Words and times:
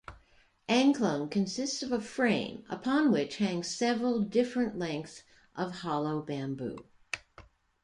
Angklung 0.67 1.29
consists 1.29 1.83
of 1.83 1.91
a 1.91 2.01
frame 2.01 2.63
upon 2.71 3.11
which 3.11 3.37
hang 3.37 3.61
several 3.61 4.21
different 4.21 4.75
lengths 4.79 5.21
of 5.55 5.71
hollow 5.83 6.23
bamboo. 6.23 6.83